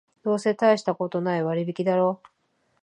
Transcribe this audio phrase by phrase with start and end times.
[0.23, 2.27] どうせたいしたことない割引だろう